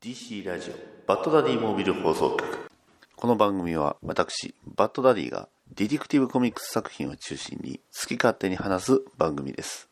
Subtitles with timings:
[0.00, 0.74] DC ラジオ
[1.08, 2.70] バッドダディモービル放送局。
[3.16, 9.88] この番組は私バッドダディがディティクティブコミックス作品を中心に好き勝手に話す番組です。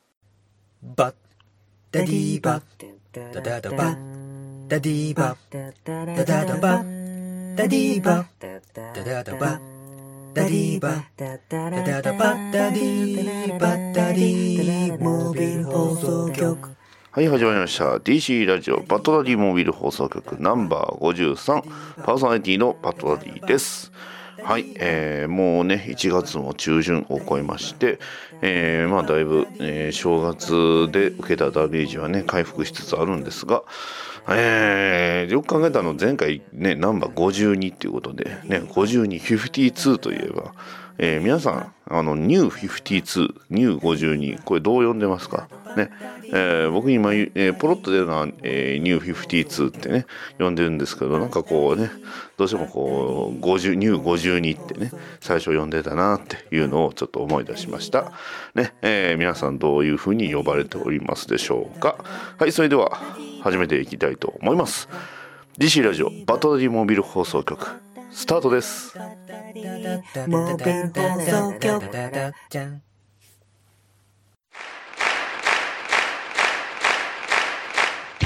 [0.80, 1.14] バッ
[1.90, 2.62] ダディバッ。
[3.34, 4.68] ダダダバッ。
[4.68, 5.72] ダディーバッ
[6.14, 7.56] ダダダバッ。
[7.56, 8.26] ダディーバッ。
[8.94, 10.32] ダダダバッ。
[10.34, 11.02] ダディーバッ。
[11.18, 11.36] ダ
[11.82, 12.52] ダダバッ。
[12.52, 13.92] ダディバッ。
[13.92, 16.75] ダディモービル放送局。
[17.16, 17.96] はい始まりました。
[17.96, 21.62] DC ラジオバッドダディモービル放送局ナンバー53
[22.02, 23.90] パーソナリティのバッドダディです。
[24.44, 28.00] はい、えー、もうね1月も中旬を超えまして、
[28.42, 33.62] えー、まあだいぶ、えー正月で受けたダメージはね回復しつつあるんですが
[34.28, 40.52] えー、よく考えたの前回ねナンバー52っていうことでね5252といえば
[40.98, 45.48] えー皆さん、あの、ニュー52、ニュー52、これどう呼んでますか？
[45.76, 45.90] ね。
[46.32, 50.06] えー僕今、えーポロッと出るのは、えーニュー52ってね、
[50.38, 51.90] 呼んでるんですけど、なんかこうね、
[52.36, 58.12] どうしてもこう、50、ニュー52ってね、最初呼んでたなっていうのをちょっと思い出しました。
[58.54, 61.96] ね、えー皆さんどういうふうに呼ばれておりますでしょうか。
[62.38, 63.00] はい、それでは、
[63.42, 64.88] 始めていきたいと思います。
[65.58, 67.66] DC ラジオ、バトダディモービル放送局、
[68.10, 68.98] スタートです。
[70.26, 72.85] モービル放送局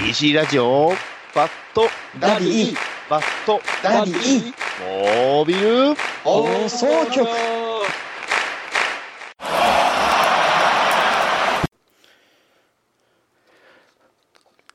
[0.01, 0.93] じゃん DC ラジオ
[1.34, 2.75] バットダディ。
[3.09, 4.53] バットダディ。
[4.81, 5.95] モービル。
[6.25, 7.29] 放送局。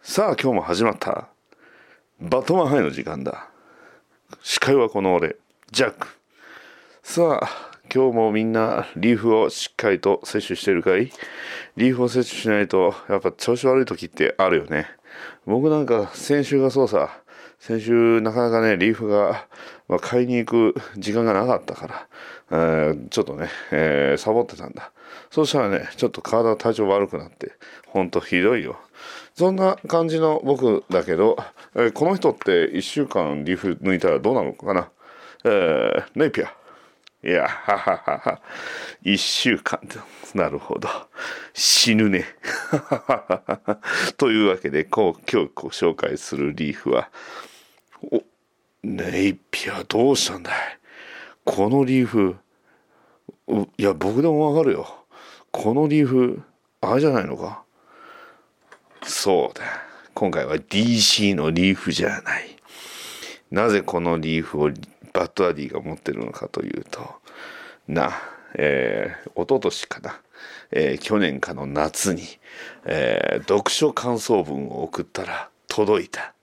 [0.04, 1.28] さあ今日も始まった。
[2.22, 3.50] バトマンハイの時間だ。
[4.42, 5.36] 司会はこの俺
[5.72, 6.08] ジャック。
[7.04, 11.11] さあ今日もみんなリーフをしっかりと摂取してるかい？
[11.78, 14.88] リーフを摂取しないとやっぱ調子悪い時ってあるよね。
[15.45, 17.22] 僕なんか先週がそうさ。
[17.58, 19.47] 先週なかなかねリーフが、
[19.88, 22.08] まあ、買いに行く時間がなかったから、
[22.52, 24.92] えーちょっとね、えーサボってたんだ。
[25.31, 27.54] そしたらねちょっと体体調悪くなって
[27.87, 28.77] ほんとひどいよ。
[29.36, 31.37] そんな感じの僕だけど、
[31.76, 34.89] えーこの人って1週間リーフ抜いたらどうなのかな？
[35.45, 36.54] えー、ネイピア。
[37.25, 38.41] いや、はははは。
[39.03, 39.95] 一週間で。
[40.39, 40.87] なるほど。
[41.55, 42.23] 死ぬね。
[44.17, 47.09] というわけで、こう、今日ご紹介するリーフは、
[48.03, 48.21] お、
[48.83, 50.77] ネイピアどうしたんだい？
[51.43, 52.36] このリーフ、
[53.77, 55.05] いや、僕でもわかるよ。
[55.52, 56.43] このリーフ、
[56.81, 57.63] あれじゃないのか？
[59.02, 59.63] そうだ。
[60.13, 62.55] 今回は DC のリーフじゃない。
[63.49, 64.71] なぜこのリーフを
[65.15, 67.02] バッドダディが持ってるのかというと
[67.87, 68.11] な
[68.58, 70.21] えー、一昨年かな、
[70.71, 72.23] えー去年かの夏に、
[72.86, 76.33] えー読書感想文を送ったら届いた。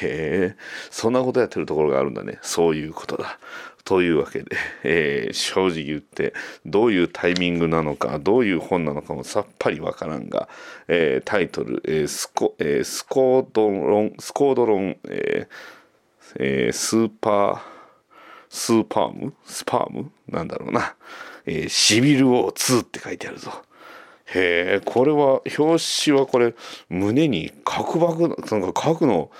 [0.00, 0.56] へえ
[0.90, 2.38] そんなことやってるところがあるんだね。
[2.40, 3.38] そういうことだ。
[3.84, 6.32] というわけで、えー正直言って
[6.64, 10.48] どういうタイミングなのかどういう本なのかもさっぱりわからんが、
[10.88, 17.73] えータイトル、えースコえースコードロンスコードロン、えーえースーパー
[18.56, 19.34] スーパーム？
[19.44, 20.12] スパーム？
[20.28, 20.94] なんだろうな、
[21.44, 23.50] えーシビル王2って書いてあるぞ。
[24.26, 26.54] へえこれは表紙はこれ
[26.88, 29.32] 胸に核爆なんか核の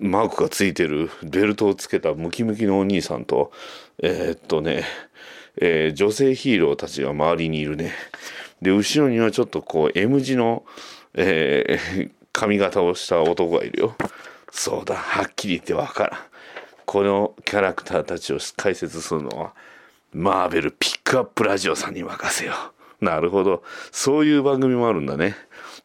[0.00, 3.52] マークがついてるベルトをつけたムキムキのお兄さんと
[4.02, 4.84] えーっとね、
[5.60, 7.92] えー女性ヒーローたちが周りにいるね。
[8.60, 10.64] で後ろにはちょっとこう M 字の、
[11.14, 13.94] えー髪型をした男がいるよ。
[14.50, 16.20] そうだはっきり言ってわからん。
[16.92, 19.54] このキャラクターたちを解説するのは
[20.12, 22.52] マーベルピックアップラジオさんに任せよ。
[23.00, 23.62] うなるほど。
[23.90, 25.34] そういう番組もあるんだね。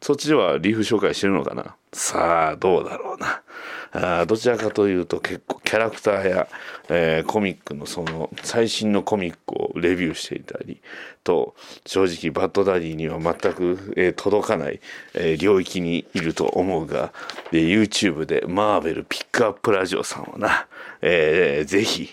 [0.00, 1.74] そっちではリーフ紹介してるのかな？
[1.92, 3.42] さあどうだろうな。
[3.90, 6.48] あどちらかというと結構キャラクターや、
[6.90, 10.82] えーコミックのその最新のコミックをレビューしていたり
[11.24, 11.54] と
[11.86, 14.80] 正直バッドダディには全く、えー届かない、
[15.14, 17.12] えー領域にいると思うが、
[17.50, 20.66] で YouTube でマーベルピックアップラジオさんをな、
[21.00, 22.10] えーぜひ、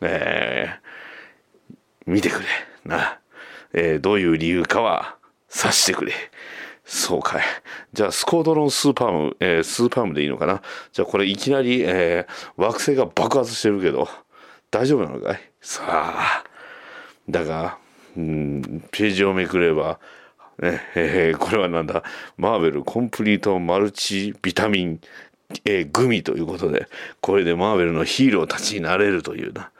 [0.00, 0.88] えー
[2.06, 2.46] 見てくれ。
[2.84, 3.18] な、
[3.72, 5.16] えーどういう理由かは
[5.48, 6.12] 察してくれ。
[6.90, 7.42] そうかい。
[7.92, 10.62] じゃあ、スコードロンスーパーム、えースーパームでいいのかな？
[10.90, 14.08] じゃあ、これいきなり、えー惑星が爆発してるけど、
[14.70, 15.40] 大丈夫なのかい？
[15.60, 16.44] さあ。
[17.28, 17.76] だが、
[18.16, 20.00] うん、ページをめくれば、
[20.60, 22.04] ねえーこれはなんだ、
[22.38, 25.00] マーベルコンプリートマルチビタミン、
[25.66, 26.88] えーグミということで、
[27.20, 29.70] これでマーベルのヒーローたちになれるというな。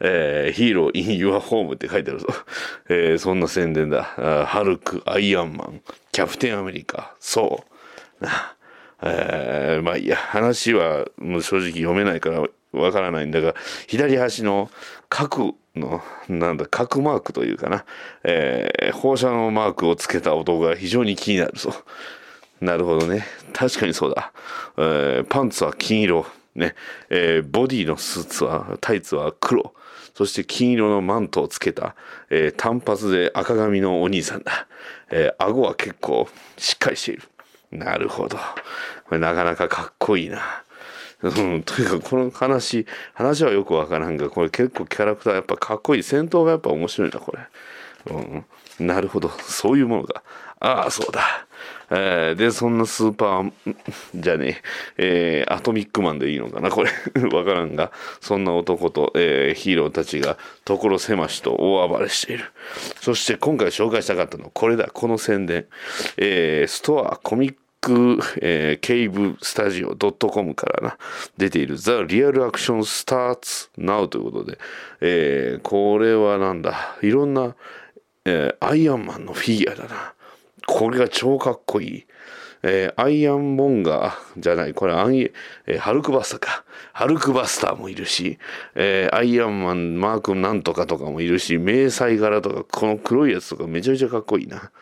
[0.00, 2.26] えー、ヒーローインユアホームって書いてあるぞ。
[2.88, 4.02] えーそんな宣伝だ。
[4.46, 5.80] ハルク、アイアンマン、
[6.12, 7.64] キャプテンアメリカ、そ
[8.20, 8.24] う。
[8.24, 8.54] な
[9.02, 13.54] えーまあいや、話はもう正直読めないからわからないんだが、
[13.86, 14.70] 左端の
[15.08, 17.84] 角の、なんだ、角マークというかな、
[18.24, 21.74] えー放射能マークをつけた男が非常に気になるぞ。
[22.60, 23.26] なるほどね。
[23.52, 24.32] 確かにそうだ。
[24.78, 26.26] えーパンツは金色。
[26.54, 26.74] ね。
[27.10, 29.74] えーボディのスーツは、タイツは黒。
[30.16, 31.94] そして金色のマントをつけた、
[32.30, 34.66] えー単発で赤髪のお兄さんだ。
[35.10, 36.26] えー顎は結構
[36.56, 37.22] しっかりしている。
[37.70, 38.38] なるほど。
[38.38, 38.42] こ
[39.10, 40.40] れなかなかかっこいいな。
[41.22, 46.02] うん、というかこの話、話はよくわからんが、これ結構キャラクターやっぱかっこいい。
[46.02, 48.14] 戦闘がやっぱ面白いな、これ。
[48.78, 49.28] うん、なるほど。
[49.28, 50.22] そういうものが。
[50.60, 51.45] ああ、そうだ。
[51.90, 53.52] えーで、そんなスーパー、
[54.14, 54.62] じゃね
[54.98, 56.90] え、えーアトミックマンでいいのかな、これ。
[57.32, 62.44] わからんが、そんな男と、えーヒーローたちが所狭しと大暴れしている。
[63.00, 65.66] そして今回紹介したかったのはこれだ、この宣伝。
[66.16, 67.56] えーストア、コミック
[68.40, 70.98] えー、ケイブスタジオ .com からな、
[71.36, 74.58] 出ている The Real Action Starts Now ということで、
[75.00, 77.54] えーこれはなんだ、いろんな、
[78.24, 80.14] えーアイアンマンのフィギュアだな。
[80.66, 82.06] これが超かっこいい。
[82.62, 86.64] えーアイアンモンガーじゃない、これアン、えーハルクバスターか。
[86.92, 88.38] ハルクバスターもいるし、
[88.74, 94.72] えーアイアンマンマークなんとかとかもいるし、迷彩柄とか、この黒いやつとかめちゃめちゃかっこいいな。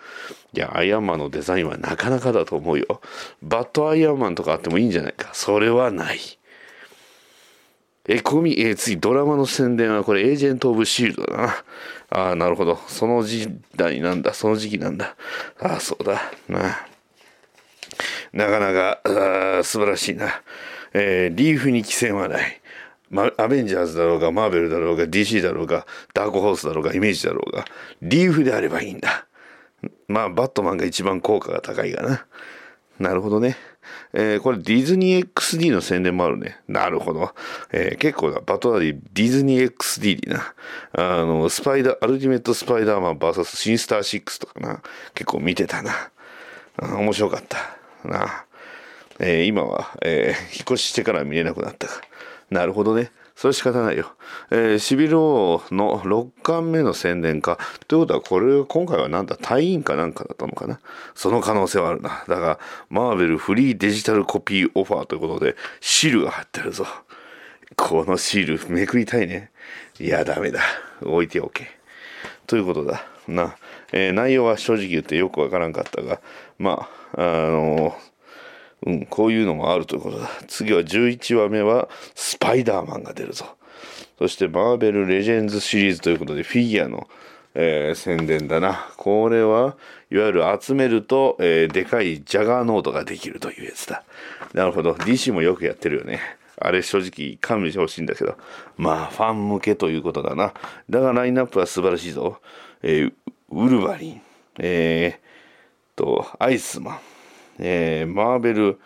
[0.55, 3.01] いや、アイアンマンのデザインはなかなかだと思うよ。
[3.43, 5.31] バッドアイアンマンとかあってもいいんじゃないか。
[5.35, 6.21] それはない。
[8.07, 11.65] え、コミ、えー次、ドラマの宣伝はこれ、エージェント・オブ・シールドだな。
[12.15, 12.79] ああ、なるほど。
[12.87, 14.35] その時代なんだ。
[14.35, 15.17] その時期なんだ。
[15.61, 16.23] ああ、そうだ。
[16.49, 16.87] なあ。
[18.33, 19.01] なかなか、
[19.59, 20.43] あ素晴らしいな。
[20.93, 22.61] えーリーフに寄せはない。
[23.11, 27.65] ま、アベンジャーズだろうが、マーベルだろうが、DC だろうが、ダークホースだろうが、イメージだろうが、
[28.01, 29.27] リーフであればいいんだ。
[30.07, 32.27] まあ、バットマンが一番効果が高いがな。
[32.99, 33.57] なるほどね。
[34.13, 36.59] えーこれディズニー XD の宣伝もあるね。
[36.69, 37.35] なるほど。
[37.73, 40.55] えー結構な、バトラリーディズニー XD にな。
[40.93, 44.81] あの、スパイダー、アルティメットスパイダーマン VS シンスター6とかな。
[45.15, 45.93] 結構見てたな。
[46.77, 47.77] あ面白かった。
[48.09, 48.45] な。
[49.19, 51.89] えー今は、えー引っ越ししてから見れなくなった。
[52.51, 53.11] なるほどね。
[53.37, 54.13] それ仕方ないよ。
[54.51, 57.59] えーシビル王の6巻目の宣伝か。
[57.89, 60.81] ということは、これ、今回はなんだ、隊員かなんかだったのかな。
[61.15, 62.25] その可能性はあるな。
[62.29, 62.59] だが、
[62.91, 66.87] マーベルフリーデジタルコピーオファーということで、シールが貼ってあるぞ。
[67.77, 69.51] このシール、めくりたいね。
[69.99, 70.61] いや、ダメだ。
[71.03, 71.67] 置いておけ。
[72.47, 73.05] ということだ。
[73.27, 73.57] な。
[73.93, 76.21] えー内容は正直言ってよくわからんかったが、
[76.59, 77.97] まあ、あの
[78.85, 80.29] うん、こういうのもあるということだ。
[80.47, 83.47] 次は11話目はスパイダーマンが出るぞ。
[84.19, 87.09] そしてマーベルレジェンズシリーズということでフィギュアの、
[87.55, 88.91] えー宣伝だな。
[88.97, 89.77] これは
[90.11, 94.05] いわゆる集めると、えーでかいジャガーノートができるというやつだ。
[94.53, 94.93] なるほど。
[94.93, 96.21] DC もよくやってるよね。
[96.61, 98.37] あれ正直勘弁してほしいんだけど。
[98.77, 100.53] まあファン向けということだな。
[100.91, 102.41] だがラインナップは素晴らしいぞ。
[102.83, 103.13] えー
[103.51, 104.21] ウルヴァリン。
[104.59, 107.14] えーと、アイスマン。
[107.59, 108.81] えーマーベル、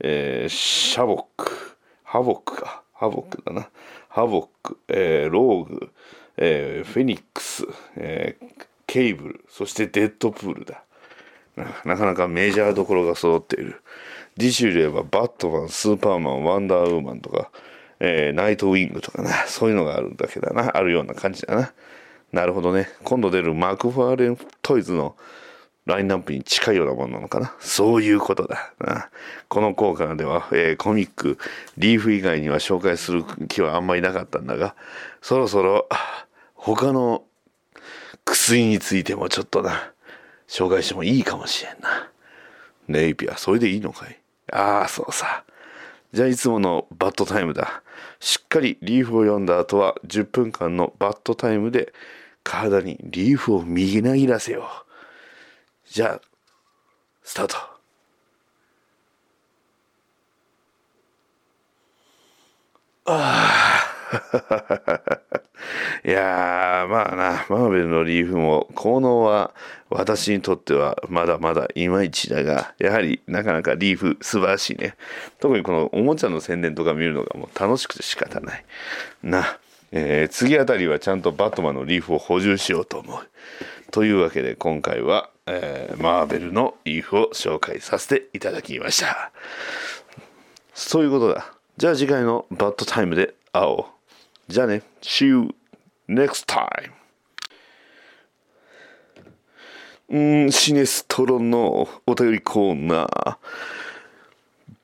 [0.00, 3.68] えーシャボック、ハボックか、ハボックだな、
[4.08, 5.90] ハボック、えーローグ、
[6.36, 7.64] えーフェニックス、
[7.96, 10.82] えーケイブル、そしてデッドプールだ。
[11.84, 13.82] なかなかメジャーどころが揃っている。
[14.38, 17.50] 次週で言えばバットマン、スーパーマン、ワンダーウーマンとか、
[18.00, 21.72] えーナイトウィングとかな、そういうのがあるだけだな、あるような感じだな。
[22.32, 22.88] なるほどね。
[23.04, 25.16] 今度出るマクファーレントイズの
[25.84, 27.54] ラインナップに近いようなものなのかな？
[27.58, 28.72] そういうことだ。
[29.48, 31.38] この効果では、えーコミック、
[31.76, 34.76] リーフ以外には紹介する気はあんまりなかったんだが、
[35.20, 35.88] そろそろ
[36.54, 37.24] 他の
[38.24, 39.92] 薬についてもちょっとな、
[40.46, 42.10] 紹介してもいいかもしれんな。
[42.86, 44.18] ネイピア、それでいいのかい？
[44.52, 45.44] ああ、そうさ。
[46.12, 47.82] じゃあいつものバッドタイムだ。
[48.20, 51.92] しっかりリーフを読んだ後は10分間のバッドタイムで
[52.44, 54.91] 体にリーフをみなぎらせよう。
[55.92, 56.20] じゃあ、
[57.22, 57.56] スタート
[63.04, 63.92] ああ。
[66.04, 69.52] いやー、まあな、マーベルのリーフも効能は
[69.90, 74.96] 私にとってはまだまだいまいちだが、やはりなかなかリーフ素晴らしいね。
[75.40, 78.64] 特にこのおもちゃの宣伝とか見るのがもう楽しくて仕方ない。
[79.22, 79.58] な、
[79.92, 83.28] えー次あたりはちゃんとバットマンのリーフを補充しようと思う。
[83.92, 89.32] というわけで今回は、えーマーベルのリーフを紹介させていただきました。
[90.72, 91.52] そういうことだ。
[91.76, 93.86] じゃあ次回のバッドタイムで会お
[94.48, 94.50] う。
[94.50, 94.82] じゃあね。
[95.02, 95.54] See you
[96.08, 96.90] next time.
[100.08, 103.36] うん、シネストロンのお便りコーナー。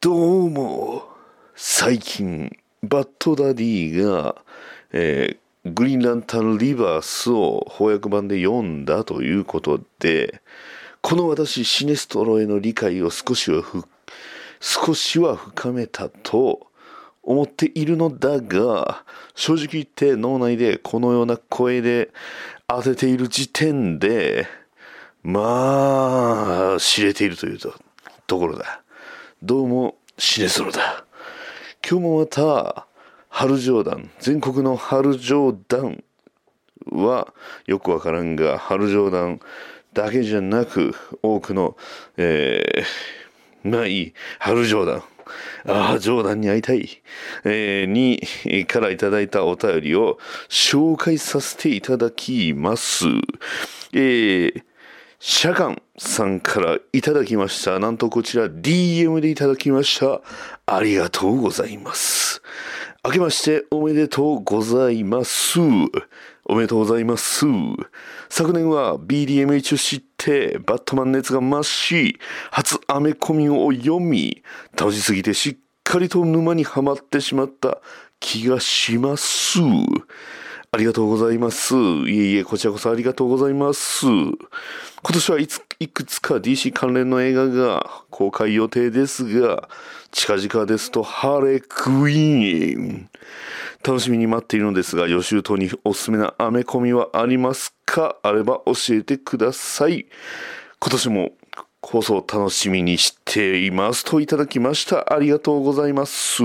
[0.02, 1.08] どうも、
[1.56, 4.36] 最近、バッドダディが、
[4.92, 10.40] えーグリーンランタンリバースを翻訳版で読んだということで、
[11.00, 13.62] この私、シネストロへの理解を少しは、
[14.60, 16.66] 少しは深めたと
[17.22, 22.10] 思っているのだが、正直言って脳内でこのような声で
[22.66, 24.46] 当てている時点で、
[25.22, 27.74] まあ、知れているというと
[28.26, 28.82] ところだ。
[29.42, 31.04] どうも、シネストロだ。
[31.88, 32.87] 今日もまた、
[33.38, 36.02] 春冗談、全国の春冗談
[36.90, 37.32] は
[37.66, 39.38] よくわからんが、春冗談
[39.92, 40.92] だけじゃなく、
[41.22, 41.76] 多くの、
[42.16, 45.04] えー、まあいい、春冗談。
[45.68, 47.00] ああ、冗談に会いたい。
[47.44, 50.18] えー、に、からいただいたお便りを
[50.48, 53.04] 紹介させていただきます。
[53.92, 54.62] えー、
[55.20, 57.78] シャガンさんからいただきました。
[57.78, 60.22] なんとこちら DM でいただきました。
[60.66, 62.42] ありがとうございます。
[63.08, 65.58] 明けましておめでとうございます。
[66.44, 67.46] おめでとうございます。
[68.28, 72.18] 昨年は BDMH を知って、バットマン熱が増し、
[72.50, 74.42] 初アメコミを読み、
[74.78, 77.80] 楽しすぎてしっかりと沼にはまってしまった
[78.20, 79.58] 気がします。
[80.70, 81.74] ありがとうございます。
[81.74, 84.04] いえいえ、こちらこそありがとうございます。
[84.04, 84.34] 今
[85.14, 89.70] 年はいついくつか DC 関連の映画が公開予定ですが、
[90.10, 93.10] 近々ですとハーレークイーン。
[93.86, 98.16] 楽しみに待っているのですが、予習等におすすめなアメコミはありますか？
[98.22, 100.06] あれば教えてください。
[100.80, 101.30] 今年も
[101.82, 105.12] 放送楽しみにしていますといただきました。
[105.12, 106.42] ありがとうございます。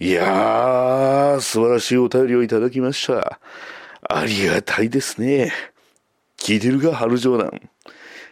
[0.00, 3.38] いやー、素晴らしいお便りをいただきました。
[4.08, 5.52] ありがたいですね。
[6.38, 7.70] 聞いてるか、春冗談。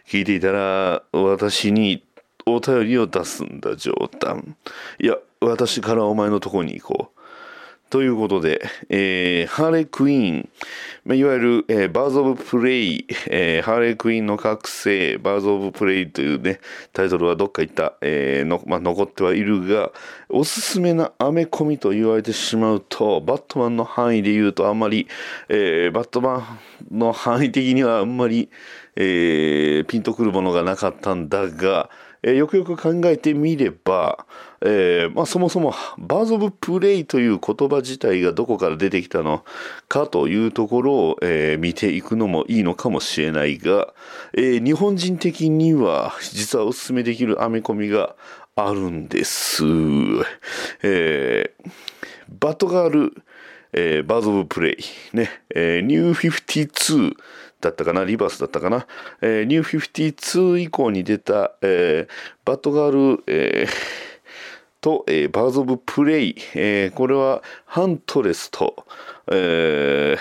[0.07, 2.03] 聞いていたら、私に
[2.45, 4.55] お便りを出すんだ、冗談。
[4.99, 7.23] いや、私からお前のとこに行こう。
[7.93, 8.59] ということで、
[8.89, 10.49] えーハーレークイーン、
[11.05, 16.59] ま、いわゆる、えーバーズ・オブ・プレイ、えーハーレークイーンの覚醒、バーズ・オブ・プレイというね、
[16.91, 19.91] タイトルはどっか行った、えーのまあ、残ってはいるが、
[20.29, 25.07] おすすめなアメコミと言われてしまうと、バットマンの範囲で言うとあんまり、
[25.49, 26.59] えーバットマ
[26.91, 28.49] ンの範囲的にはあんまり、
[28.95, 31.91] えーピンとくるものがなかったんだが、
[32.23, 34.25] えーよくよく考えてみれば、
[34.61, 39.43] えーまあ、そもそもバーズ・オブ・プレイという言葉自体がどこから出てきたの
[39.89, 43.93] かというところを、えー見ていくのもいいのかもしれないが、
[44.33, 48.15] え日本人的には実はおすすめできるアメコミが
[48.55, 49.63] あるんです。
[50.81, 51.51] え
[52.29, 53.23] バトガール、
[53.73, 54.77] えーバーズ・オブ・プレイ、
[55.15, 57.15] ね、えーニュー52
[57.61, 58.87] だったかな、リバースだったかな、
[59.21, 62.13] えーニュー52以降に出た、えー
[62.45, 63.73] バットガール、えー
[64.81, 68.85] と、えーバーズ・オブ・プレイ、えーこれはハントレスと、
[69.31, 70.19] えー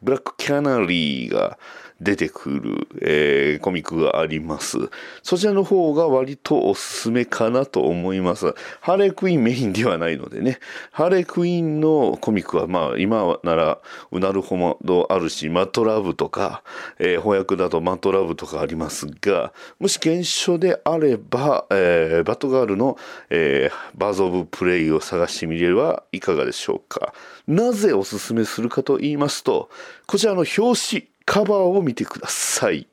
[0.00, 1.58] ブラック・キャナリーが
[2.00, 4.78] 出てくる、えーコミックがあります。
[5.22, 8.54] そちらの方が割とおすすめかなと思います。
[8.80, 10.60] ハレークイーンメインではないのでね、
[10.92, 13.78] ハレークイーンのコミックはまあ今なら
[14.10, 16.62] うなるほどあるし、マットラブとか、
[16.98, 22.96] えー翻訳だとマットラブとかありますが、もし原書であれば、えーバットガールの、
[23.30, 27.12] えーバーズ・オブ・プレイを探してみればいかがでしょうか。
[27.46, 29.68] なぜおすすめするかと言いますと、
[30.06, 32.88] こちらの表紙、カバーを見てください。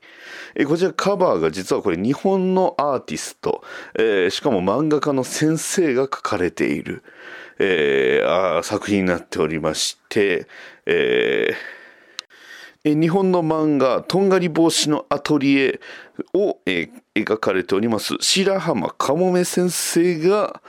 [0.56, 3.64] えこちらカバーが実はこれ日本のアーティスト、
[3.98, 7.04] えーしかも漫画家の先生が描かれている、
[7.60, 10.48] えーあ作品になっておりまして、
[10.86, 15.80] えーえ日本の漫画、とんがり帽子のアトリエ
[16.34, 20.62] を、え描かれております、白浜かもめ先生が、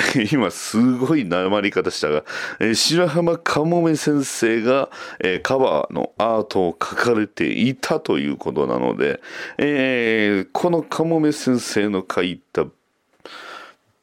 [0.32, 2.24] 今すごいなまり方したが、
[2.58, 4.90] えー白浜かもめ先生が、
[5.20, 9.20] えーカバーのアートを描かれていたということなので、
[9.58, 12.64] えーこのかもめ先生の描いた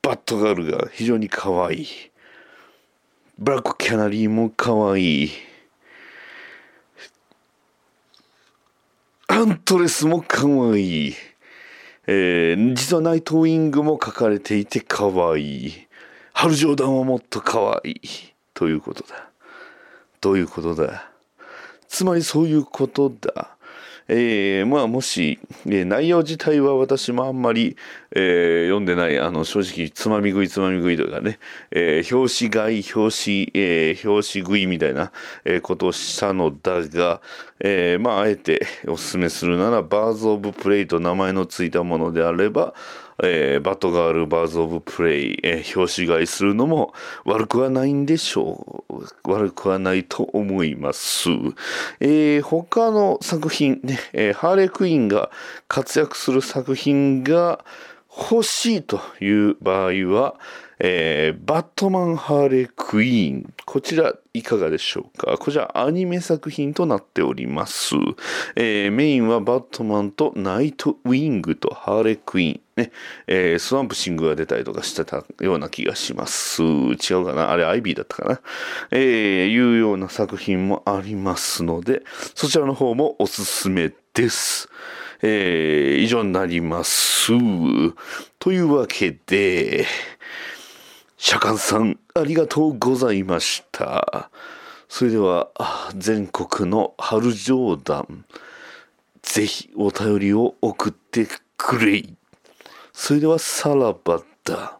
[0.01, 1.87] バットガールが非常に可愛い。
[3.37, 5.31] ブラックキャナリーも可愛い。
[9.27, 11.15] アントレスも可愛い。
[12.07, 15.86] えー実はナイトウィングも書かれていて可愛い。
[16.39, 17.99] ハルジョーダンはもっと可愛い。
[18.53, 19.27] ということだ。
[20.21, 21.09] どういうことだ？
[21.87, 23.57] つまりそういうことだ。
[24.07, 27.75] えーまあもし、えー内容自体は私もあんまり、
[28.15, 31.39] えー読んでない、あの正直つまみ食いつまみ食いとかね、
[31.71, 35.11] えー表紙買い、表紙、えー表紙食いみたいな、
[35.43, 37.19] えーことをしたのだが、
[37.61, 42.75] えーまああえておすすめするなら、バーズ・オブ・プレイと名前のついたものであれば、
[43.23, 46.93] えーバトガールバーズ・オブ・プレイ、えー表紙買いするのも
[47.25, 49.31] 悪くはないんでしょう。
[49.31, 51.29] 悪くはないと思います。
[51.99, 55.31] えー他の作品ね、えーハーレークイーンが
[55.67, 57.65] 活躍する作品が
[58.09, 60.35] 欲しいという場合は、
[60.79, 63.53] えーバットマン・ハーレー・クイーン。
[63.65, 65.37] こちらいかがでしょうか？
[65.37, 67.95] こちらアニメ作品となっております。
[68.55, 72.61] えーメインはバットマンとナイト・ウィングとハーレー・クイーン。
[72.77, 72.91] ね、
[73.27, 76.63] えースワンプシングが出たりとかしてたような気がします。
[76.63, 77.51] 違うかな？
[77.51, 78.39] あれアイビーだったかな？
[78.91, 82.03] えーいうような作品もありますので、
[82.35, 84.69] そちらの方もおすすめです。
[85.23, 87.33] えー以上になります。
[88.39, 89.85] というわけで、
[91.17, 94.29] 釈迦さん、ありがとうございました。
[94.87, 95.49] それでは、
[95.95, 98.25] 全国の春冗談、
[99.23, 102.16] ぜひお便りを送ってくれい。
[102.99, 104.79] それでは、さらばだ。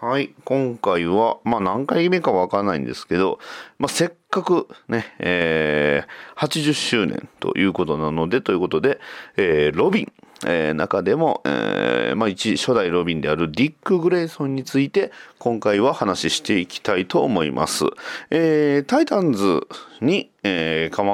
[0.00, 3.38] はい、今回は、まあ何回目かわからないんですけど、
[3.78, 8.98] まあせっかくね、えー80周年ということなので、ということで、
[9.36, 10.12] えーロビン、
[10.46, 17.84] えー中でも、えーまあ一初代ロビンであるディック・グレイソンについて、今回は話していきたいと思います。
[18.30, 19.68] えータイタンズ
[20.00, 21.04] に、えーか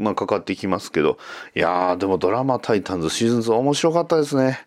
[0.00, 1.18] ま、あ、かかってきますけど、
[1.54, 4.60] いやー、でもドラマタイタンズシーズン2面白かったですね。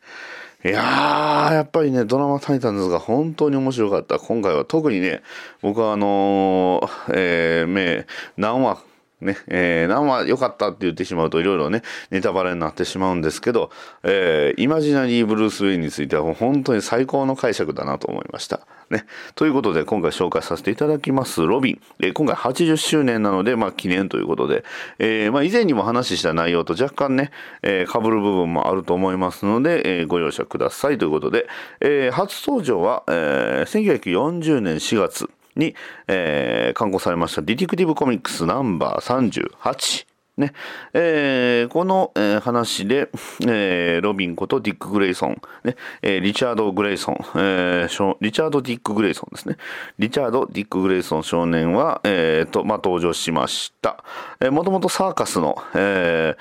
[0.66, 4.18] いやー、やっぱりね、ドラマタイタンズが本当に面白かった。
[4.18, 5.22] 今回は特にね、
[5.62, 8.06] 僕はあのーえー、め、
[8.38, 8.78] 何話、
[9.24, 13.72] ね、えー、何話良かったって言ってしまうといろいろね、ネタバレになってしまうんですけど、
[14.04, 18.62] えー、イマジナリー・ブルース・ウェインについてはもう本当に最高の解釈だなと思いました。
[18.90, 19.06] ね。
[19.36, 21.82] ということで、今回紹介させていただきます、ロビン。
[22.00, 24.64] えー今回80周年なので、まあ、記念ということで、
[25.00, 27.32] えーまあ、以前にも話した内容と若干ね、
[27.64, 31.48] えー、被る部分もあると思いますので、えーご容赦くださいということで、
[31.82, 35.76] えー初登場は、えー1940年4月に、
[36.08, 40.06] えー刊行されましたディティクティブコミックスナンバー38。
[40.36, 40.52] ね
[40.94, 43.10] えーこの、えー話で、
[43.46, 49.58] えーロビンことディック・グレイソン、ねえーリチャード・グレイソン、えーリチャード・ディック・グレイソンですね。
[50.00, 54.04] リチャード・ディック・グレイソン少年は、えーとまあ、登場しました。
[54.40, 56.38] えーもともとサーカスの、えー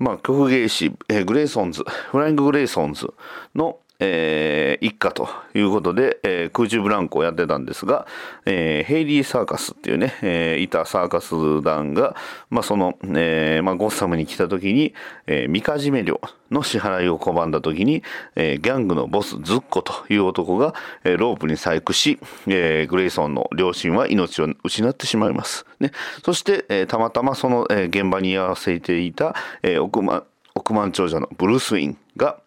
[0.00, 3.06] まあ、曲芸師、えーグレイソンズ、フライング・グレイソンズ
[3.54, 8.06] の、えー一家ということで、えー空中ブランコをやってたんですが、
[8.44, 12.14] えーヘイリーサーカスっていうね、えーいたサーカス団が、
[12.50, 14.94] まあ、その、えーまあ、ゴッサムに来た時に、
[15.26, 18.02] えー、みかじめ料の支払いを拒んだ時に、
[18.34, 25.64] えーギャングのボス、ズッコという男が、えーロープに細工し、えーグレイソンの両親は命を失ってしまいます。
[25.80, 25.92] ね、
[26.24, 32.38] そして、えーたまたまその、えー現場に居合わせていた、えー億万億万長者のブルース・ウィンが、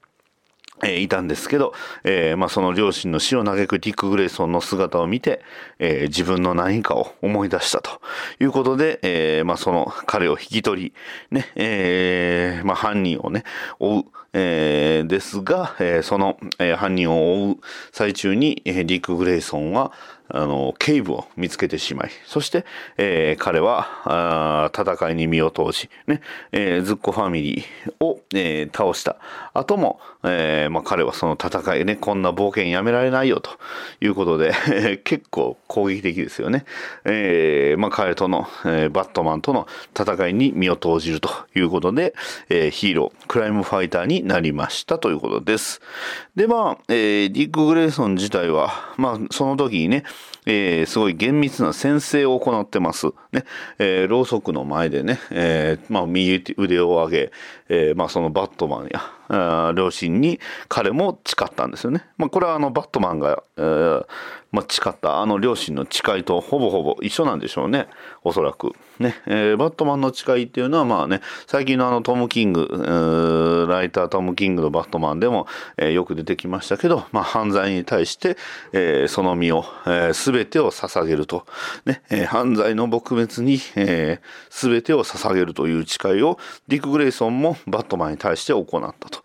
[0.84, 5.42] えいたんですけど、えーまあ、その両親の死を嘆くディック・グレイソンの姿を見て、
[5.80, 8.02] えー自分の何かを思い出したと。
[8.40, 10.94] いうことで、えーまあ、その彼を引き取り、
[11.32, 13.44] ね、えまあ、犯人をね、
[13.80, 17.58] 追う、えですが、えその、え犯人を追う
[17.92, 19.92] 最中に、えーディック・グレイソンは、
[20.32, 22.66] あの、警部を見つけてしまい、そして、
[22.98, 29.18] えー彼は、あ戦いに身を投じ、ね、えーズッコファミリーを、えー倒した
[29.54, 33.52] 後も、えーまあ、彼はその戦いね、こんな冒険やめられないよと
[34.02, 34.54] いうことで、
[35.04, 36.66] 結構攻撃的ですよね。
[37.06, 42.14] えーまあ、彼との、えーバットマンとの戦いに身を投じるということで、
[42.50, 45.82] えーヒーロー、クライムファイターになりましたということです。
[46.36, 50.04] で、まあ、えーディック・グレイソン自体は、まあ、その時にね、
[50.46, 53.08] えーすごい厳密な宣誓を行ってます。
[53.32, 53.44] ね、
[53.78, 57.32] えーろうそくの前でね、えーまあ、右腕を上げ、
[57.68, 62.06] えーまあ、そのバットマンや、あ両親に彼も誓ったんですよね。
[62.18, 64.06] まあ、これはあのバットマンが、えー
[64.52, 67.88] まあ、誓ったあの両親の誓いとほぼほぼ一緒なんでしょうね。
[68.24, 68.74] おそらく。
[69.00, 78.38] ね、えーバットマンの誓いっていうのはまあね、最近のあのトム・キング、ライタートム・キングのバットマンでも、えーよく出てきましたけど、まあ、犯罪に対して、
[78.74, 81.46] えーその身を、えー全てを捧げると。
[81.86, 89.22] ね、えー犯罪の撲滅に、えー全てを捧げるという誓いを、ディック・グレイソンもバットマンに対して行ったと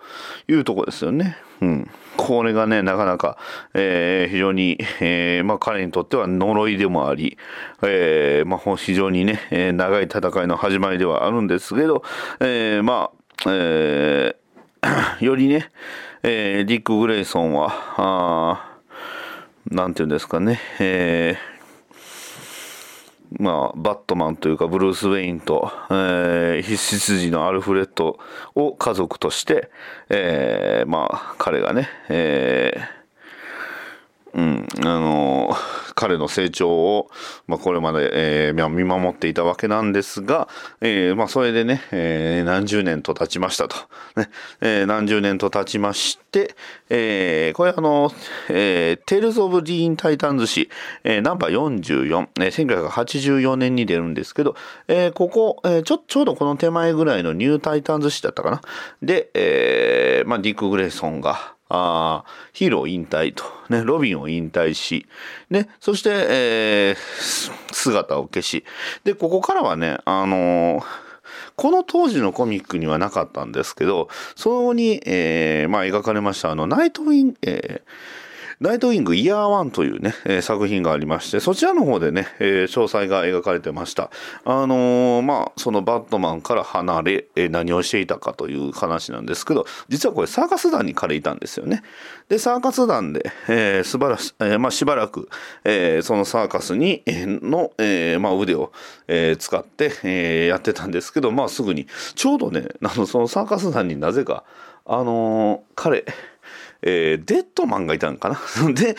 [0.49, 1.37] いうとこですよね。
[1.61, 1.91] うん。
[2.17, 3.39] これがね、なかなか、
[3.75, 7.39] えー非常に、えーまあ彼にとっては呪いでもあり、
[7.83, 12.03] えーまあ非常にね、え長い戦いの始まりではあるんですけど、
[12.41, 13.11] えま
[13.45, 14.37] あ、え
[15.21, 15.71] よりね、
[16.23, 18.71] えディック・グレイソンは、あ
[19.71, 21.54] なんていうんですかね、えー
[23.31, 28.19] まあ、バットマンというかブルース・ウェインと、えー、必死筋のアルフレッド
[28.55, 29.71] を家族として、
[30.09, 33.04] えー、まあ彼がね、えー
[34.35, 35.57] うん、あの、
[35.95, 37.09] 彼の成長を、
[37.47, 40.49] まあ、これまで、えー、見守っていたわけなんですが、
[40.81, 43.77] えー、まあ、それでね、えー、何十年と経ちましたと。
[44.17, 44.29] ね、
[44.61, 46.57] えー、何十年と経ちまして、
[46.91, 48.13] えー、これあの、
[48.49, 50.69] えー、 Tales of Teen Titans 誌、
[51.05, 54.57] えー、ナンバー44、えー、1984年に出るんですけど、
[54.89, 58.63] えー、ここ、えー、ちょ、ちょうどこの手前ぐらいのニュー・タイタンズ誌だったかな。
[59.01, 65.07] で、えー、まあ、ディック・グレイソンが、あヒーロー引退と、ね、ロビンを引退し、
[65.51, 68.65] ね、そして、えー、姿を消し、
[69.05, 70.85] で、ここからはね、あのー、
[71.57, 77.91] この当時のコミックにはなかったんですけど、そこに、えー、まあ、描かれました、あの、ナイトウィン、えー、
[78.61, 84.11] ナイトウィングイヤーワンというね、えー、作品がありまして、そちらの方でね、えー、詳細が描かれてました。
[84.45, 91.83] あのー、まあ、そのバットマンから離れ、えー、何をしていたかという話なんですけど、実はこれサーカス団に彼いたんですよね。
[92.29, 95.29] で、サーカス団で、えー、素晴らし、えー、まあ、しばらく、
[95.65, 98.73] えー、そのサーカスに、の、えー、まあ、腕を、
[99.09, 104.45] えー、使って、えー、やってたんですけど、まあ、すぐに、ちょうどね、あの、そのサーカス団になぜか、
[104.87, 106.05] あのー、彼、
[106.87, 108.39] えー、デッドマンがいたのかな？
[108.73, 108.95] で、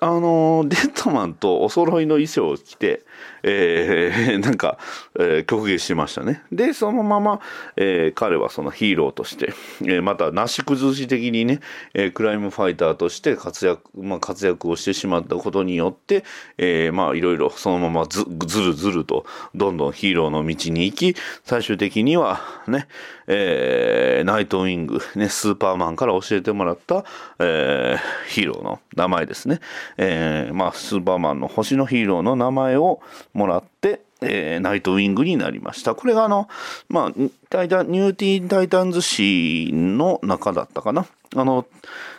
[0.00, 3.02] あのー、デッドマンとお揃いの衣装を着て、
[3.42, 4.78] えー、 なんか、
[5.18, 6.42] えー、曲芸しましたね。
[6.52, 7.40] で、そのまま、
[7.76, 11.60] えー、彼はそのヒーローとして、えー、また、なし崩し的にね、
[11.94, 16.24] えー、クライムファイターとして活躍、まあ、活躍をしてしまったことによって、
[16.58, 19.24] えー、まあ、いろいろそのままずずるずると、
[19.54, 22.88] どんどんヒーローの道に行き、最終的には、ね、
[23.26, 27.04] えー、ナイトウィング、ね、スーパーマンから教えてもらった、
[27.38, 29.60] えー、ヒーローの名前ですね。
[29.96, 33.00] えー、まあ、スーパーマンの星のヒーローの名前を、
[33.32, 35.94] もらって、えー、ナイトウィングになりました。
[35.94, 36.48] これがあの、
[36.88, 37.12] まあ、
[37.50, 41.06] タイタニューティー・タイタンズ誌の中だったかな。
[41.36, 41.66] あの、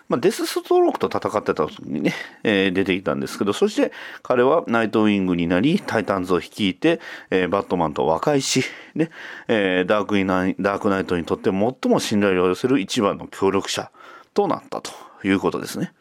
[0.08, 3.92] まあ、デスストロークと戦ってた時にね、えー、出てきたんですけど、そして
[4.24, 8.64] 彼はナイトウィングになり、タイタンズを率いて、えー、バットマンと和解し、
[8.96, 9.12] ね、
[9.48, 13.92] えー、ダークイナイダークナイトにとって最も信頼を寄せる一番の協力者
[14.34, 14.92] となったと
[15.24, 15.94] いうことですね。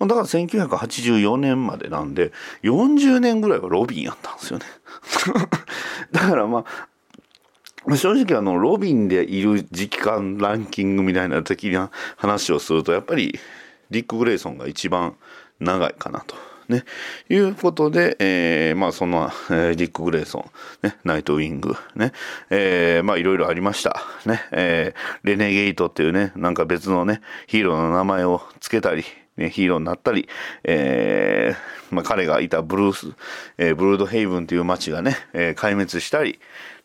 [0.00, 4.66] だから1984年までなんで、40年ぐらいはロビンやったんですよね。
[6.12, 6.64] だからま
[7.88, 13.38] あ、正直あの、ロビンでいる時間ランキングみたいな的な話をすると、やっぱり、
[13.90, 15.16] ディック・グレイソンが一番
[15.60, 16.36] 長いかなと。
[16.68, 16.82] ね、
[17.28, 20.40] いうことで、えー、まあその、えー、ディック・グレイソ
[20.82, 22.12] ン、ね、ナイト・ウィング、ね、
[22.50, 24.02] えー、まあいろいろありました。
[24.24, 29.04] ね、えー、レネゲイトっていうね、なんか別のね、ヒーローの名前を付けたり、
[29.36, 30.28] ね、ヒーローになったり、
[30.64, 33.14] えー、まあ、彼がいたブルース、
[33.58, 36.38] えー、ブルードヘイブンという街がね、えー、壊滅したり、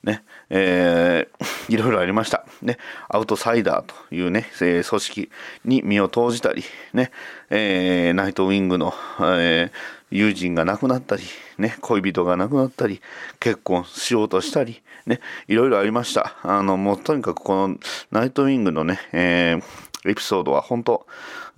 [0.04, 2.46] ね、えー、 いろいろありました。
[2.62, 5.30] ね、アウトサイダーというね、えー、組織
[5.66, 7.12] に身を投じたり、ね、
[7.50, 9.72] えー、ナイトウィングの、えー、
[10.10, 11.24] 友人が亡くなったり、
[11.58, 13.02] ね、恋人が亡くなったり、
[13.40, 16.36] 結婚しようとしたり、ね、いろいろありました。
[16.44, 17.78] あの、もうとにかくこの
[18.12, 21.06] ナイトウィングのね、えー、エピソードは本当、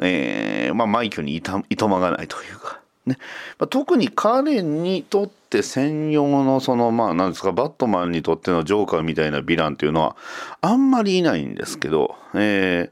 [0.01, 3.17] えー、まあ、枚挙にいたいとまがないというか、ね。
[3.59, 10.15] まあ、特に彼にとって専用のその、まあ、なんですか、バットマンにとってのジョーカーみたいなヴィランっていうのは、
[10.61, 12.91] あんまりいないんですけど、え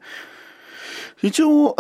[1.22, 1.76] ー、一応、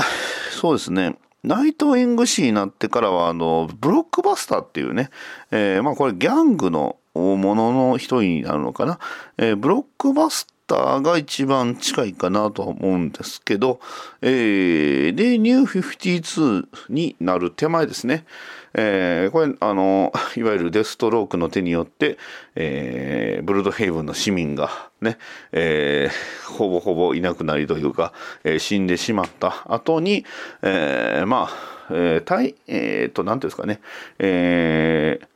[0.51, 5.10] そうですね、ナイトウィング誌になってからは、あの、ブロックバスターっていうね、
[5.49, 9.00] えー、まあこれギャングのものの一人になるのかな？
[9.38, 13.80] えー、ブロックバスターが一番近いかなと思うんですけど、
[14.21, 18.26] えー、で、ニュー52になる手前ですね。
[18.74, 22.17] えー、これ、あの、いわゆるデストロークの手によって、
[22.56, 24.69] えー、ブルードヘイブンの市民が
[25.02, 25.17] ね、
[25.52, 28.13] えー、ほぼほぼいなくなりというか、
[28.45, 30.26] えー、死んでしまった後に、
[30.62, 33.82] えー、まあ、えー、たい、えー、と、なんていうんですかね、
[34.19, 35.28] えー、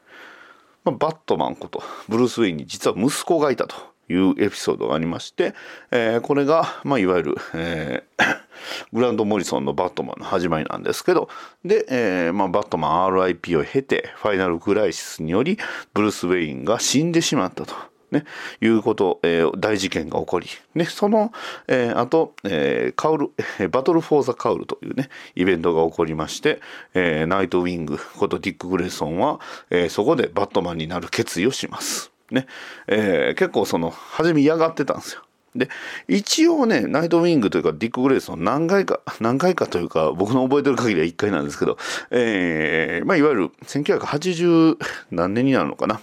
[0.86, 3.95] まあ、バットマンことブルース・ウェインに実は息子がいたと。
[4.08, 5.56] いうエピソードがありまして、
[5.91, 8.38] えー、これが、まあ、いわゆる、えー、
[8.93, 11.28] グランド・モリソンのバットマンの始まりなんですけど、
[11.63, 15.58] で、えー、まあ、バットマン RIP を経て、ファイナル・クライシスにより、
[15.93, 17.74] ブルース・ウェインが死んでしまったと。
[18.15, 18.25] ね、
[18.62, 21.32] いうこと、えー、大事件が起こり、ね、その、
[21.67, 23.32] えー、後、えー、カウル、
[23.69, 26.62] バトル・フォー・ザ・カウルというね、イベントが起こりまして、
[26.93, 32.12] えー、ナイト・ウィングことディック・グレイソンは、えー、そこでバットマンになる決意をします。
[32.32, 32.47] ね、
[32.88, 35.21] えー、結構その、初め嫌がってたんですよ。
[35.56, 35.69] で、
[36.08, 41.78] 一応ね、ナイトウィングというか、ディック・グレイソン何回か、何回かというか、僕の覚えてる限りは1回なんですけど、
[42.12, 44.78] えー、まあ、いわゆる1980
[45.12, 46.01] 何年になるのかな。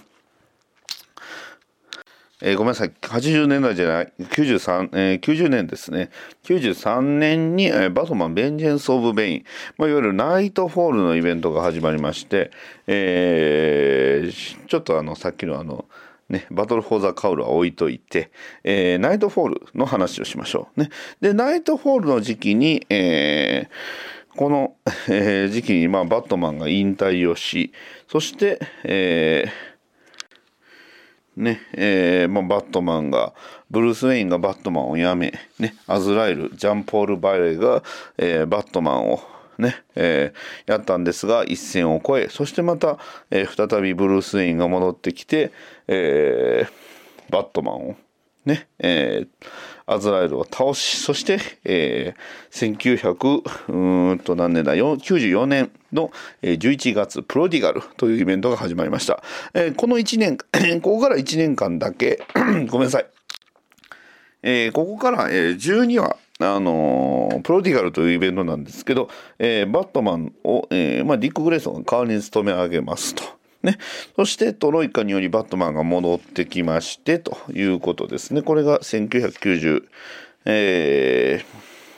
[2.45, 6.09] えーごめんなさい、80年代じゃない、93、えー90年ですね。
[6.43, 9.45] 93年に、えーバトマン、 Vengeance of Bane、
[9.77, 12.51] まあ、いわゆるナイトフォールのイベントが始まりまして、
[12.85, 15.85] えーちょっとあの、さっきのあの、
[16.27, 18.29] ね、 Battle for the Cowl は置いといて、
[18.65, 20.81] えーナイトフォールの話をしましょう。
[20.81, 20.89] ね。
[21.21, 23.73] で、ナイトフォールの時期に、えー
[24.35, 24.75] この、
[25.07, 27.71] えー時期に、まあ、バットマンが引退をし、
[28.09, 29.72] そして、えー
[31.35, 33.33] ねえーまあ、バットマンが
[33.71, 37.83] ブルース・ウェインがバットマンを辞め、ね、アズライルジャンポール・バレーが、
[38.17, 39.19] えーバットマンを、
[39.57, 42.99] ねえーやったんですが一線を越えそしてまた、
[43.31, 45.51] えー再びブルース・ウェインが戻ってきて、
[45.87, 47.95] えーバットマンを
[48.45, 49.47] ねえー
[49.85, 59.21] アズラエルを倒しそして、えー1900と何年だ、94年の11月プロディガルというイベントが始まりました、
[59.53, 60.37] えーこの1年
[60.81, 62.21] ここから1年間だけ
[62.69, 63.05] ごめんなさい
[64.43, 73.42] えーここから、えー12話、あのープロディガルというイベントなんですけど、えーバットマンを、えーまあ、ディック・グレイソンが代わりに務め上げますと。
[73.63, 73.77] ね、
[74.15, 78.41] そしてトロイカによりバットマンが戻ってきましてということですね。
[78.41, 79.83] これが1990、
[80.45, 81.45] え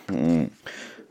[0.07, 0.51] ーうん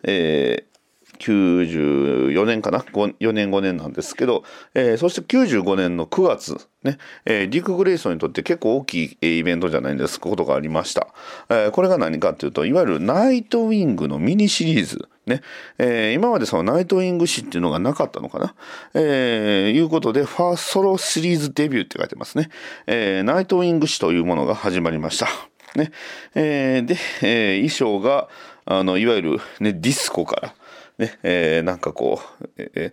[0.04, 0.74] えー
[1.16, 4.42] 94年かな？4年5年なんですけど、
[4.74, 11.08] えーそして95年の9月ね、えーディック・グレイソンにとって結構大きいイベントじゃないんですことがありました、
[11.48, 15.08] えーこれが何かというといわゆるナイトウィングのミニシリーズ。
[15.26, 15.40] ね、
[15.78, 18.54] えー今までそのナイトウィング誌っていうのがなかったのかな、
[18.94, 22.50] えーいうことでファーストソロシリーズデビューって書いてますね、
[22.86, 25.28] えーナイトウィング誌というものが始まりました。
[25.76, 25.90] ね。
[26.34, 28.28] えーで、えー衣装が
[28.66, 30.54] あのいわゆる、ね、ディスコから
[30.98, 32.92] ねえーなんかこう、え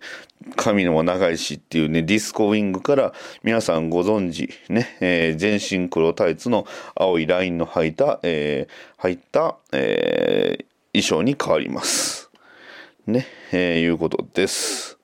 [0.56, 3.12] 髪のも長いしっていうねディスコウィングから
[3.44, 6.66] 皆さんご存知ね、えー全身黒タイツの
[6.96, 10.64] 青いラインの入った、えー入った、えー
[10.94, 12.21] 衣装に変わります。
[13.06, 14.98] ね、えーいうことです。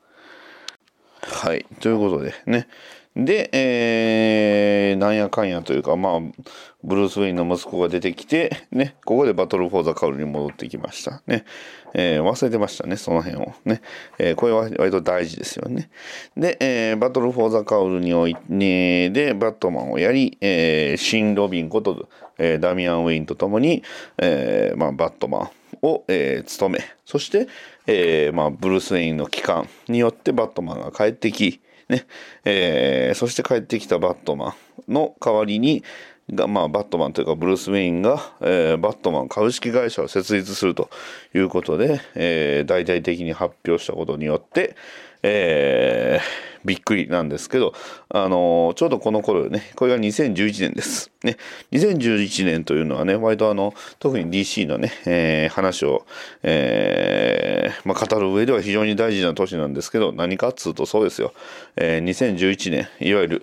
[1.20, 1.66] はい。
[1.80, 2.68] ということでね。
[3.16, 6.20] で、えーなんやかんやというか、まあ、
[6.84, 11.22] ブルース・ウェインの息子が出てきて、ね、ここでバトル・フォー・ザ・カウルに戻ってきました。
[11.26, 11.44] ね。
[11.94, 13.52] えー忘れてましたね、その辺を。
[13.64, 13.82] ね。
[14.18, 15.90] えーこれは割と大事ですよね。
[16.36, 22.08] で、えーバトル・フォー・ザ・カウルにおいて、で、バットマンをやり、えー新ロビンこと、
[22.38, 23.82] えーダミアン・ウェインと共に、
[24.18, 25.50] えーまあ、バットマン
[25.82, 27.48] を、えー務めそして、
[27.90, 32.06] えーまあ、ブルース・ウェインの帰還によってバットマンが帰ってき、ね
[32.44, 34.54] えーそして帰ってきたバットマ
[34.88, 35.82] ンの代わりに
[36.32, 40.90] が、まあ、バットマンというかブルース・ウェインが、えーバットマン株式会社を設立すると
[41.34, 44.76] いうことで、えー大々的に発表したことによって、
[45.22, 47.72] えーびっくりなんですけど、
[48.10, 51.10] あのーちょうどこの頃ね、これが2011年です。
[51.22, 51.36] ね、
[51.72, 56.04] 2011年というのはね、割とあの、特に DC のね、えー話を、
[56.42, 61.32] えーまあ、語る上では非常に大事な年なんですけど、何かっつうとそうですよ、
[61.76, 63.42] えー2011年、いわゆる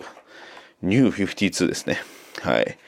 [0.82, 1.98] ニュー52ですね。
[2.42, 2.78] はい。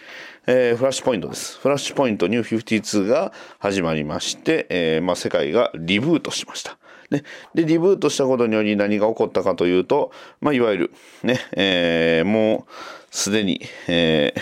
[0.47, 1.59] えーフラッシュポイントです。
[1.59, 6.79] フラッシュポイントニュー52が始まりまして、えーまあ、世界がリブートしました。
[7.11, 7.23] ね、
[7.55, 12.73] で、リブートしたことにより何が起こったかというと、まあ、いわゆる、ね、えーもう
[13.11, 14.35] すでに、え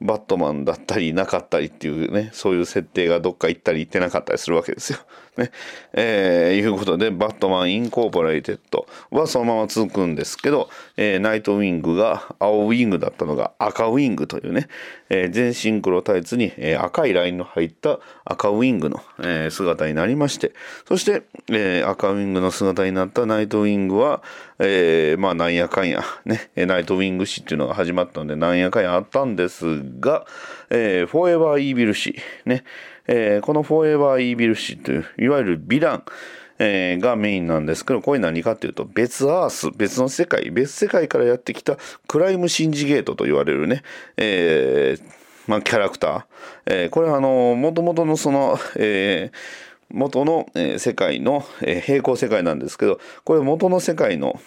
[0.00, 4.98] バットマンだったりなかったりっていうね、そういう設定がどっか行ったり行ってなかったりするわけですよ。
[5.36, 5.50] ね。
[5.92, 14.68] えーいうことで、バットマンインコーポレイテッドはそのまま続くんですけど、えーナイトウィングが青ウィングだったのが赤ウィングというね、
[15.08, 20.52] えー全身黒タイツに、えー赤いラインの入った赤ウィングの、えー姿になりまして、
[20.86, 24.22] そして、えー赤ウィングの姿になったナイトウィングは、
[24.58, 30.26] えーまあなんやかんや、ね、ナイトウィング誌っていうのが始まったので、なんやかんやあったんですが、
[30.74, 32.64] えーフォーエバーイービル誌、ね、
[33.06, 36.04] えーこのフォーエバーイービル誌という、いわゆるヴィラン、
[36.58, 41.76] えがメインなんですけど、これ何かっていうと、別アース、別の世界、別世界からやってきた
[42.08, 43.82] クライムシンジゲートと言われるね、
[44.16, 45.02] えー
[45.46, 46.24] まあ、キャラクター。
[46.66, 49.36] えーこれはあの、もともとのその、えー
[49.94, 54.40] 元の、え世界の、えー平行世界なんですけど、これ元の世界の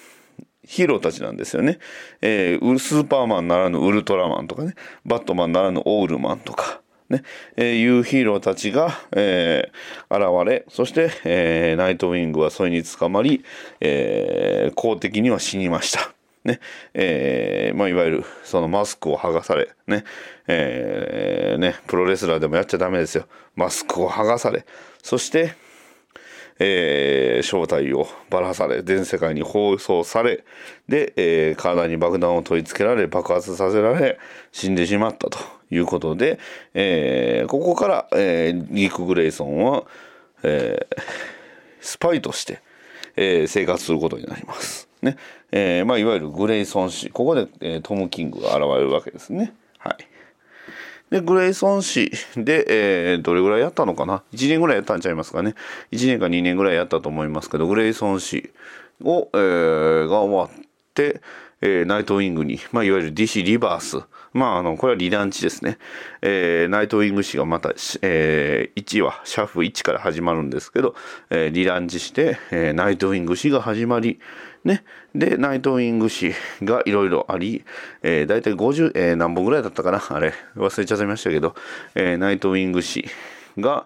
[0.67, 1.79] ヒーローたちなんですよね。
[2.21, 4.73] えースーパーマンならぬウルトラマンとかね、
[5.05, 7.23] バットマンならぬオールマンとか、ね、
[7.55, 13.43] えーいうヒーローたちが、えー現れ、そして、えーナイトウィングはそれに捕まり、
[13.79, 16.13] えー公的には死にました。
[16.43, 16.59] ね、
[16.93, 20.03] えーまあ、いわゆるそのマスクを剥がされ、ね、
[20.47, 23.25] えーね、プロレスラーでもやっちゃダメですよ。
[23.55, 24.63] マスクを剥がされ、
[25.01, 25.55] そして、
[26.59, 30.43] えー正体をばらされ全世界に放送され
[30.87, 34.19] で、えー体に爆弾を取り付けられ爆発させられ
[34.51, 35.37] 死んでしまったと
[35.69, 36.39] いうことで、
[36.73, 39.83] えーここから、えーニック・グレイソンは、
[40.43, 41.01] えー
[41.81, 42.61] スパイとして、
[43.15, 44.87] えー生活することになります。
[45.01, 45.17] ね
[45.51, 49.53] えーまあ、いわゆるグレイソン氏ここで、えートム・キングが現れるわけですね。
[49.77, 50.07] はい
[51.11, 52.65] で、グレイソン氏で、
[53.11, 55.53] えーどれぐらいやったのかな ?1 年ぐらいやったんちゃいますかね。
[55.91, 58.51] 1年か2年ぐらいやったと思いますけど、グレイソン氏
[59.03, 61.21] を、えーが終わって、
[61.61, 64.03] えーナイトウィングに、まあ、いわゆる DC リバース。
[64.33, 65.77] まあ、あの、これは離団地ですね。
[66.21, 70.95] えーナイトウィング氏がまた、えー1話、シャフ1から始まるんですけど、
[71.29, 74.19] えー離団地して、えーナイトウィング氏が始まり、
[74.65, 74.83] ね。
[75.13, 77.63] で、ナイトウィング誌がいろいろあり、
[78.01, 80.03] えー、大体50、えー何本ぐらいだったかな？
[80.09, 81.55] あれ、忘れちゃいましたけど、
[81.93, 83.05] えーナイトウィング誌
[83.57, 83.85] が、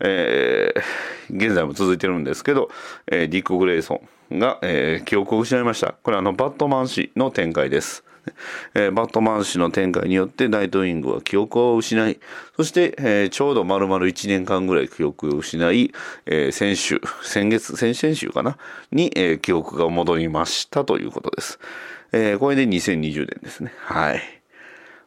[0.00, 0.82] えー
[1.30, 2.70] 現在も続いてるんですけど、
[3.06, 5.94] えーディック・グレイソンが、えー記憶を失いました。
[6.02, 8.04] これはあの、バットマン誌の展開です。
[8.74, 12.18] えーバットマン氏の展開によってナイトウィングは記憶を失い、
[12.56, 15.92] そして、えーちょうど丸々1年間ぐらい記憶を失い、
[16.26, 18.56] えー先週、先月、先々週かな？
[18.92, 21.58] に、えー記憶が戻りましたということです。
[22.12, 23.72] えーこれで2020年ですね。
[23.78, 24.22] はい。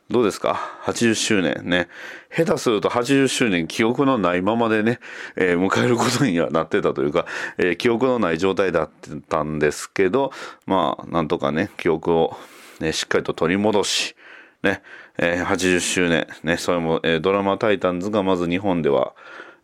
[0.10, 1.88] どうですか ?80 周年ね。
[2.36, 5.00] 下手すると80周年記憶のないままでね、
[5.38, 7.26] えー迎えることにはなってたというか、
[7.58, 8.90] えー記憶のない状態だっ
[9.30, 10.34] たんですけど、
[10.66, 12.36] まあ、なんとかね、記憶を、
[12.82, 14.16] ね、しっかりと取り戻し、
[14.64, 14.82] ね、
[15.18, 19.14] えー80周年、ね、それも、えードラマタイタンズがまず日本では、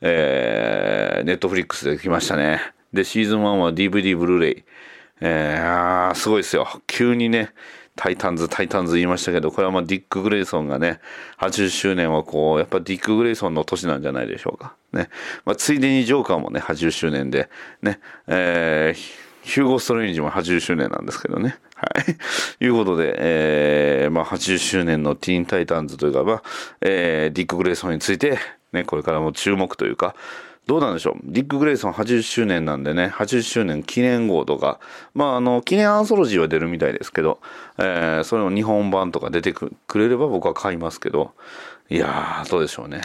[0.01, 2.61] えー、ネットフリックスで来ましたね。
[2.93, 4.63] で、シーズン1は DVD ブルーレイ。
[5.19, 6.67] えー、あーすごいですよ。
[6.85, 7.51] 急にね、
[7.95, 10.99] タイタンズ、タイタンズ言いましたけど、これはまあディック・グレイソンがね、
[11.39, 14.75] 80周年はこう、やっぱディック・グレイソンの年なんじゃないでしょうか。
[14.93, 15.09] ね。
[15.45, 17.49] まあ、ついでにジョーカーもね、80周年で、
[17.81, 21.57] ね、えーヒューゴ・ストレンジも80周年なんですけどね。
[21.75, 22.17] はい。
[22.65, 26.43] いうことで、えー、まあ、80周年のティーン・タイタンズというか、まあ、
[26.81, 28.37] えー、ディック・グレイソンについて、
[28.73, 30.15] ね、これからも注目というか、
[30.65, 31.19] どうなんでしょう？
[31.23, 34.81] ディック・グレイソン80周年なんでね、80周年記念号とか、
[35.13, 37.39] まあ、あの、記念アンソロジーは出るみたいですけど、
[37.77, 41.31] えー、それの日本版とか出てくくれれば僕は買いますけど、
[41.89, 43.01] いやー、どうでしょうね。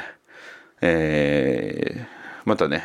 [0.81, 2.07] えー、
[2.47, 2.83] またね、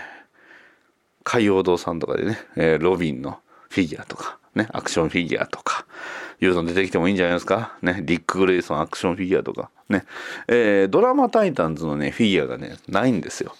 [1.24, 5.86] 海洋堂さんとかでね、えーロビンのフィギュアとか、ね、アクションフィギュアとか、
[6.40, 7.78] いうの出てきてもいいんじゃないですか？
[7.82, 10.06] ね、ディック・グレイソンアクションフィギュアとか、ね、
[10.48, 13.56] えードラマタイタンズのね、フィギュアがね、ないんですよ。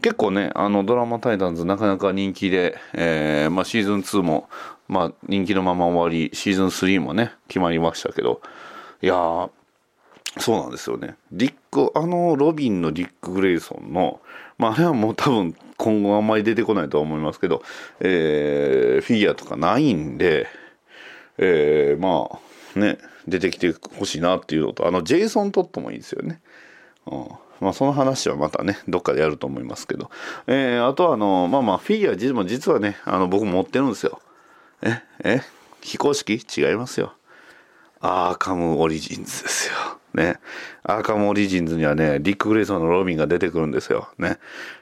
[0.00, 4.48] 結構ね、あのドラマタイタンズなかなか人気で、えーまあ、シーズン2も、
[4.88, 8.42] まあ、人気のまま終わり、シーズン3もね、決まりましたけど、
[9.00, 9.50] いやー、
[10.38, 11.14] そうなんですよね。
[11.30, 14.20] ディック、あの、ロビンのディック・グレイソンの、
[14.58, 17.64] まあ、あれはもう多分今後あんまり出てこないとは思いますけど、
[17.98, 20.46] えーフィギュアとかないんで、
[21.38, 22.28] えーま
[22.76, 26.40] あ、ね、出てきてほしいなっていうのと、あの、ジェイソン・トットもいいですよね。
[27.06, 27.26] うん
[27.60, 30.08] まあ、その話はまたね、どっかでやると思いますけど。
[30.46, 34.20] えーあとはあの、まあまあ、フィギュア実も実はね、あの、僕持ってるんですよ。
[34.82, 35.40] ええ
[35.80, 36.34] 非公式？
[36.34, 37.14] 違いますよ。
[38.00, 39.74] アーカムオリジンズですよ。
[40.14, 40.38] ね。
[40.82, 44.08] アーカムオリジンズにはね、ディック・グレイソンのロビンが出てくるんですよ。
[44.18, 44.38] ね。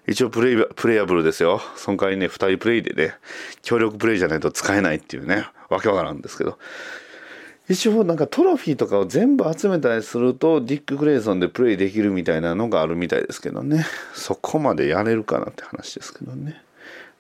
[0.06, 1.60] 一応プレイ、プレイアブルですよ。
[1.76, 3.14] その代わりね、二人プレイでね、
[3.62, 6.58] 協力プレイじゃないと使えないっていうね、わけわからんですけど。
[7.70, 16.60] 一応なんかトロフィーとかを全部集めたりするとディック・グレイソンでプレイできるみたいなのがあるみたいですけどねそこまでやれるかなって話ですけどね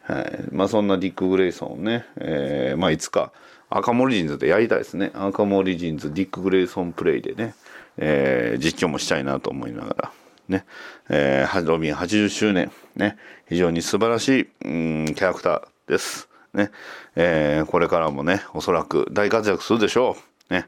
[0.02, 3.30] はいまあそんなディック・グレイソンをね、えーまあいつか
[3.68, 7.54] アカモリジンズでやりたいですねアカモリジンズディック・グレイソンプレイでね、
[7.96, 10.12] えー実況もしたいなと思いながら
[10.48, 10.64] ね、
[11.08, 13.16] えーロビン80周年ね。
[13.48, 16.28] 非常に素晴らしいうんキャラクターです。
[16.54, 16.70] ね、
[17.16, 20.16] えーこれからもねおそらく大活躍するでしょ
[20.50, 20.52] う。
[20.52, 20.66] ね。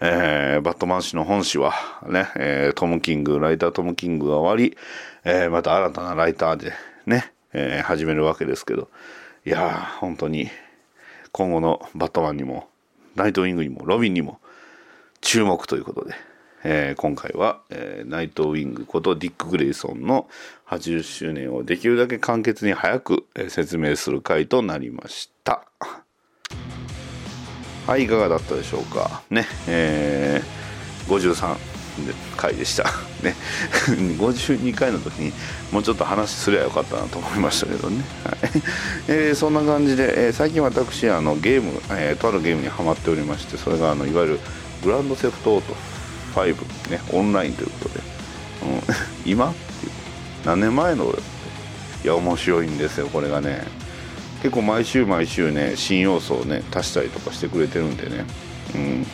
[0.00, 1.72] えーバットマン氏の本誌は
[2.06, 4.76] ね、えートム・キングライタートム・キングが終わり、
[5.24, 6.72] えーまた新たなライターで
[7.06, 8.88] ね、えー始めるわけですけど。
[9.46, 10.50] いやー本当に
[11.32, 12.68] 今後のバットマンにも
[13.14, 14.38] ナイトウィングにもロビンにも
[15.20, 16.14] 注目ということで、
[16.62, 20.28] えー今回は、えーナイトウィングことディック・グレイソンの
[20.68, 25.62] 80周年をできるだけ簡潔に早く、えー説明する回となりました。
[27.86, 29.22] はい、いかがだったでしょうか？
[29.30, 31.56] ね、えー、53
[32.36, 32.84] 回でした。
[33.24, 33.34] ね、
[34.18, 35.32] 52回の時に
[35.72, 38.04] もうちょっと話すりゃよかったなと思いましたけどね。
[38.24, 38.36] はい
[39.08, 44.40] えーそんな感じで、えー最近私あのゲーム、えーとあるゲームにハマっておりまして、それがあのいわゆる
[44.84, 45.74] グランドセフトオート
[46.34, 48.00] 5、ね、オンラインということで、
[48.62, 48.80] うん、
[49.30, 49.92] 今っていう。
[50.44, 51.14] 何年前の？
[52.02, 53.62] いや面白いんですよこれがね。
[54.42, 58.24] 結構毎週毎週ね新要素をね足したりとかしてくれてるんでね。
[58.74, 59.06] うん。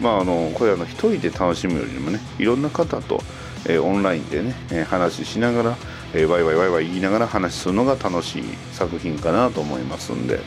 [0.00, 3.22] まああのこれあの一人で楽しむよりもねいろんな方と、
[3.66, 5.76] えーオンラインでね、え話しながら、
[6.14, 10.40] えーワイワイワイワイ言いながら話するのが楽しい作品かなと思いますんで、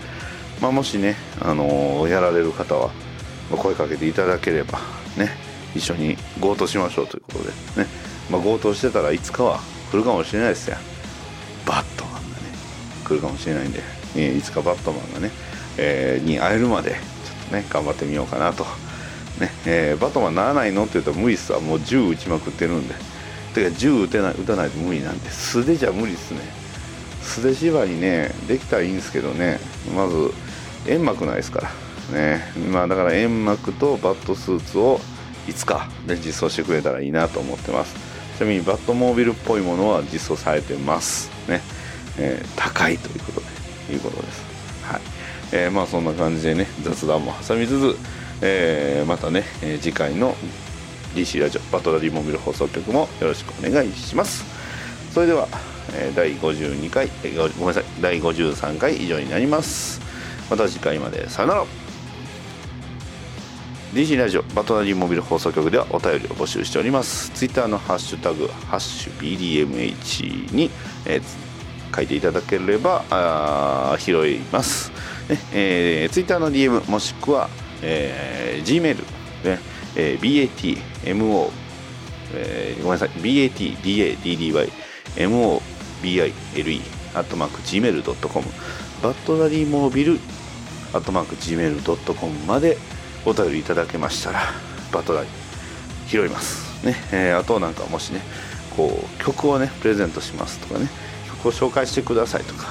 [0.61, 2.89] まあ、もしね、あのーやられる方は
[3.51, 4.79] 声かけていただければ
[5.15, 5.44] ね。
[5.75, 7.49] 一緒に強盗しましょうということで
[7.83, 7.89] ね、
[8.29, 9.59] まあ、強盗してたらいつかは
[9.91, 10.77] 来るかもしれないですよ
[11.65, 12.25] バットマンがね。
[13.03, 13.79] 来るかもしれないんで、
[14.15, 15.31] えーいつかバットマンがね、
[15.77, 18.63] えーに会えるまでちょっとね頑張ってみようかなと、
[19.39, 21.59] ねえーバットマンならないのって言ったら無理っすわ。
[21.59, 22.95] もう銃撃ちまくってるんで。
[23.53, 25.29] てか銃撃てない撃たないと無理なんで。
[25.29, 26.39] 素手じゃ無理っすね。
[27.21, 29.59] 素手縛りねできたらいいんですけどね。
[29.95, 30.31] まず
[30.85, 31.61] 煙幕ないですか
[32.11, 32.17] ら。
[32.17, 32.43] ね。
[32.71, 34.99] まあだから煙幕とバットスーツを
[35.47, 37.95] いつか、ね、実装してくれたらいいなと思ってます。
[38.37, 41.29] ちなみにバットモービルっぽいものは実装されてます。
[41.49, 41.61] ね、
[42.17, 43.41] えー高いということ
[43.87, 44.43] でいうことです。
[44.83, 45.01] はい。
[45.51, 47.97] えーまあそんな感じでね雑談も挟みつつ、
[48.41, 50.35] えーまたね、え次回の
[51.15, 54.43] DC ラジオバトラリーモビル放送局もよろしくお願いします。
[55.13, 55.47] それでは、
[55.93, 60.01] え第52回、えごめんなさい第53回以上になります。
[60.49, 61.84] また次回までさよなら。
[63.95, 67.29] DC ラジオバトナリーモビル放送局ではお便りを募集しております。
[67.29, 70.69] ツイッターのハッシュタグ「ハッシュ #BDMH」に、
[71.05, 71.21] えー
[71.95, 74.91] 書いていただければあ拾います、
[75.29, 77.49] ねえー、ツイッターの DM もしくは、
[77.81, 78.97] えー、Gmail、
[79.45, 79.59] ね
[79.95, 80.49] えー、
[81.05, 81.51] BATMO
[82.33, 84.71] えーごめんなさい BATDADDY
[85.15, 86.81] MOBILE
[87.13, 88.45] アットマーク Gmail.com
[89.01, 90.19] バットナリーモービル
[90.91, 92.77] アットマーク Gmail.com まで
[93.25, 94.41] お便りいただけましたら
[94.91, 95.29] バトナリー
[96.07, 96.85] 拾います。
[96.85, 98.21] ね、えーあとなんかもしね
[98.75, 100.87] こう曲をねプレゼントしますとかね
[101.27, 102.67] 曲を紹介してくださいとか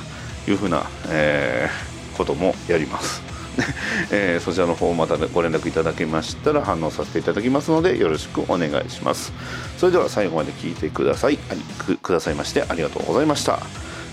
[0.46, 3.22] いうふうな、えーこともやります。
[3.58, 3.64] ね
[4.12, 9.32] えーそちらの方またご連絡いただけましたら反応させていただきますのでよろしくお願いします。
[9.78, 11.38] それでは最後まで聞いてください。
[11.50, 13.58] ありくくださいましてありがとうございました。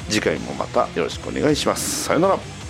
[0.09, 2.05] 次回もまたよろしくお願いします。
[2.05, 2.60] さようなら。